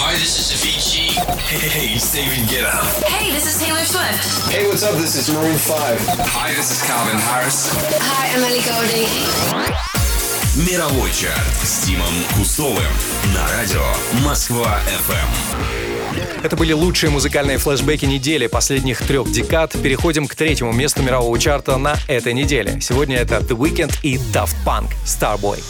[0.00, 1.12] Hi, this is Avicii.
[1.44, 2.72] Hey, it's David Guetta.
[3.04, 4.48] Hey, this is Taylor Swift.
[4.50, 4.94] Hey, what's up?
[4.96, 6.00] This is Maroon 5.
[6.32, 7.68] Hi, this is Calvin Harris.
[8.00, 9.08] Hi, I'm Ellie Goulding.
[10.56, 12.82] Мировой чарт с Тимом Кустовым
[13.34, 13.84] на радио
[14.24, 16.42] Москва FM.
[16.42, 19.72] Это были лучшие музыкальные флешбеки недели последних трех декад.
[19.72, 22.80] Переходим к третьему месту мирового чарта на этой неделе.
[22.80, 25.62] Сегодня это The Weeknd и Daft Punk Starboy.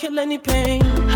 [0.00, 1.09] Kill any pain.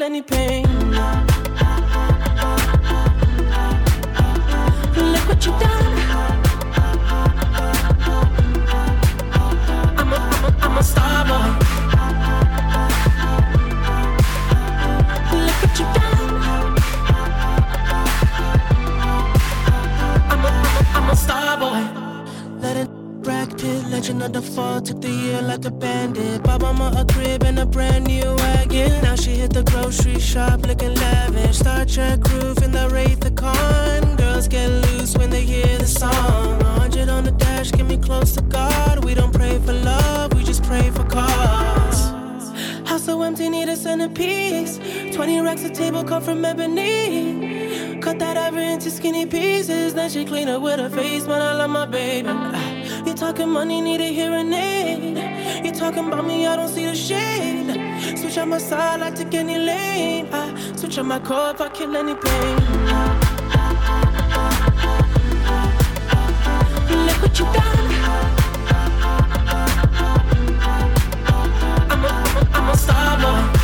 [0.00, 0.64] Kill any pain.
[4.96, 5.79] Look what you done.
[45.60, 48.00] 20 a table cut from ebony.
[48.00, 49.92] Cut that ivory into skinny pieces.
[49.92, 51.42] Then she clean up with her face, man.
[51.42, 52.28] I love my baby.
[53.06, 55.64] You talking money, need a hearing aid.
[55.64, 58.18] You talking about me, I don't see the shade.
[58.18, 60.28] Switch on my side, I take any lane.
[60.32, 62.56] I switch on my core if I kill any pain.
[67.06, 67.86] Look what you done.
[71.90, 73.59] I'm a, I'm a star boy.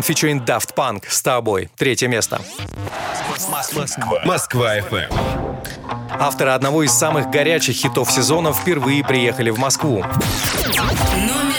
[0.00, 1.68] Weeknd featuring Daft Punk Starboy.
[1.76, 2.40] Третье место.
[4.24, 5.12] Москва FM.
[6.18, 10.02] Авторы одного из самых горячих хитов сезона впервые приехали в Москву.
[10.02, 11.49] В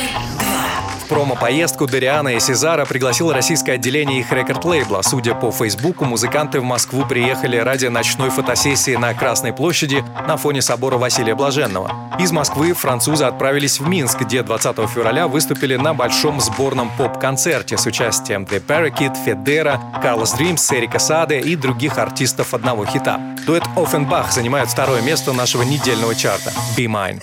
[1.12, 5.02] промо-поездку Дариана и Сезара пригласил российское отделение их рекорд-лейбла.
[5.02, 10.62] Судя по Фейсбуку, музыканты в Москву приехали ради ночной фотосессии на Красной площади на фоне
[10.62, 11.92] собора Василия Блаженного.
[12.18, 17.86] Из Москвы французы отправились в Минск, где 20 февраля выступили на большом сборном поп-концерте с
[17.86, 23.20] участием The Parakeet, Федера, Карлос Дримс, Эрика Саде и других артистов одного хита.
[23.46, 27.22] Дуэт Оффенбах занимает второе место нашего недельного чарта «Be Mine».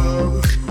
[0.00, 0.69] love.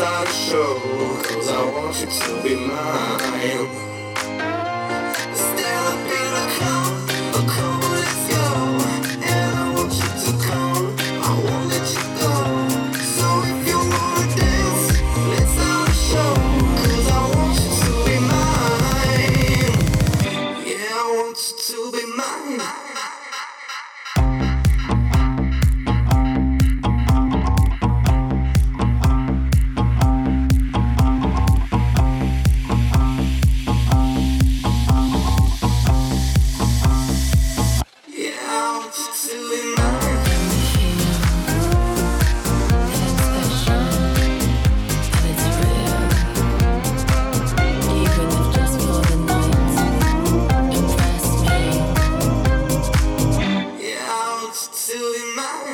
[0.00, 1.22] Let's start show.
[1.22, 3.79] Cause I want you to be mine.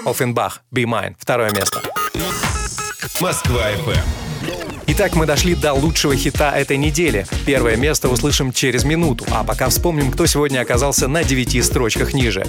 [0.05, 1.82] Оффенбах, Be Mine, второе место.
[3.20, 4.05] Москва FM.
[4.88, 7.26] Итак, мы дошли до лучшего хита этой недели.
[7.44, 12.46] Первое место услышим через минуту, а пока вспомним, кто сегодня оказался на девяти строчках ниже.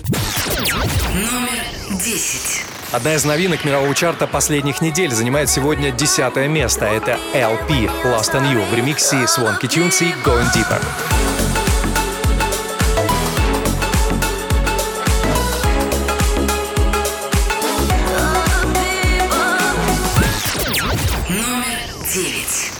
[1.13, 2.63] Номер десять.
[2.91, 6.85] Одна из новинок мирового чарта последних недель занимает сегодня десятое место.
[6.85, 10.81] Это LP Lost on You в ремиксе Swanky Tunes и Going Deeper.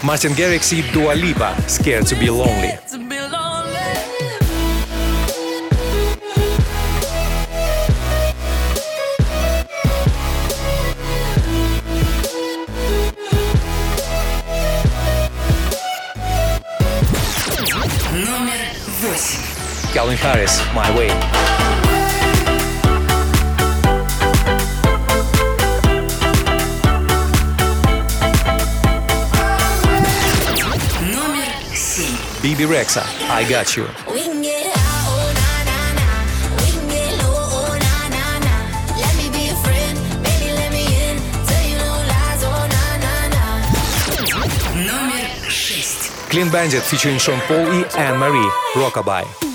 [0.07, 2.79] Мартин Геррикс и Дуа Липа «Scared to be Lonely».
[18.13, 18.53] Номер
[19.01, 19.39] восемь.
[19.93, 21.56] Calvin Harris «My Way».
[32.58, 33.04] baby Rexa.
[33.30, 33.86] I got you.
[46.30, 48.50] Clean Bandit featuring Sean Paul и Anne Marie.
[48.74, 49.47] Rockabye.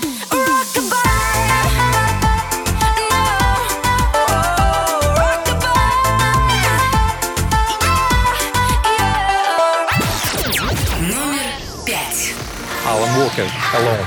[13.34, 14.06] Уокер «Alone».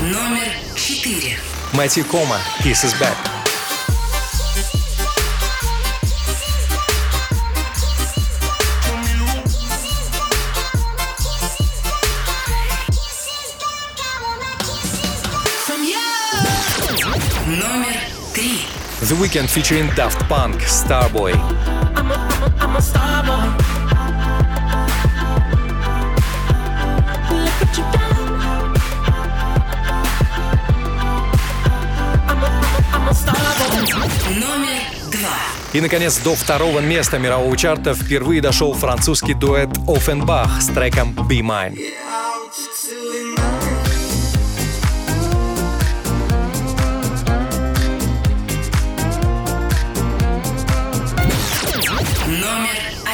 [0.00, 1.38] Номер четыре.
[1.72, 3.31] Мэтью Кома «Kiss is Back».
[17.52, 17.94] Номер
[18.32, 18.62] три.
[19.02, 21.34] The Weeknd featuring Daft Punk «Starboy».
[21.94, 22.16] I'm a.
[22.34, 23.36] I'm a, I'm a star boy.
[34.30, 34.80] Номер
[35.10, 35.18] два.
[35.74, 41.42] И, наконец, до второго места мирового чарта впервые дошел французский дуэт Offenbach с треком «Be
[41.42, 41.76] Mine».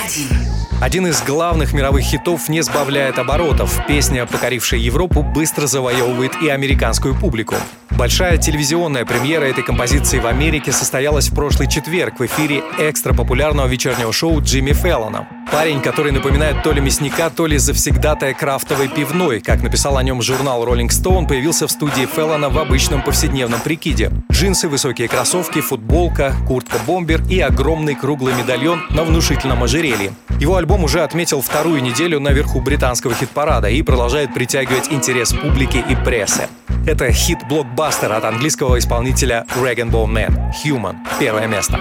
[0.08, 0.38] Номер один.
[0.80, 3.78] Один из главных мировых хитов не сбавляет оборотов.
[3.86, 7.56] Песня, покорившая Европу, быстро завоевывает и американскую публику.
[7.90, 13.66] Большая телевизионная премьера этой композиции в Америке состоялась в прошлый четверг в эфире экстра популярного
[13.66, 15.28] вечернего шоу Джимми Феллона.
[15.50, 19.40] Парень, который напоминает то ли мясника, то ли завсегдатая крафтовой пивной.
[19.40, 24.10] Как написал о нем журнал Rolling Stone, появился в студии Феллона в обычном повседневном прикиде.
[24.30, 30.12] Джинсы, высокие кроссовки, футболка, куртка-бомбер и огромный круглый медальон на внушительном ожерелье.
[30.38, 35.96] Его альбом уже отметил вторую неделю наверху британского хит-парада и продолжает притягивать интерес публики и
[35.96, 36.48] прессы.
[36.86, 41.80] Это хит-блокбастер от английского исполнителя Rag Bone Man «Human»— первое место.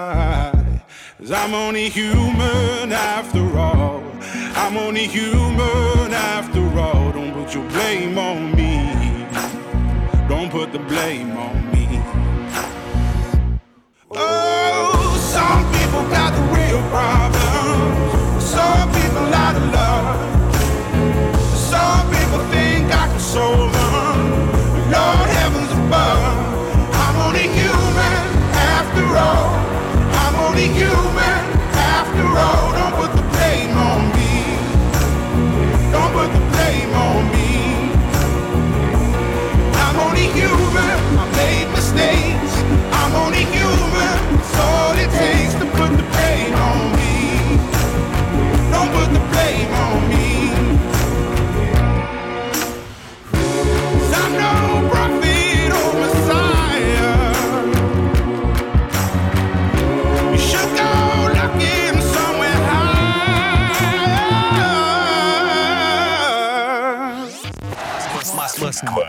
[1.31, 4.03] Cause I'm only human after all.
[4.53, 7.13] I'm only human after all.
[7.13, 8.91] Don't put your blame on me.
[10.27, 11.87] Don't put the blame on me.
[14.11, 14.40] Oh,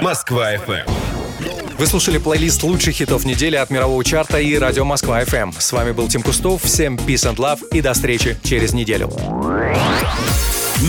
[0.02, 0.90] Москва FM.
[1.78, 5.54] Вы слушали плейлист лучших хитов недели от мирового чарта и радио Москва FM.
[5.56, 6.64] С вами был Тим Кустов.
[6.64, 9.08] Всем peace and love и до встречи через неделю.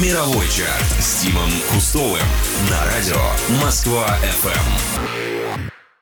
[0.01, 2.17] Мировой чарт с Тимом Кустовым
[2.71, 4.92] на радио Москва FM.